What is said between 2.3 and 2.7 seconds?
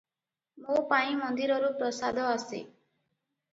ଆସେ।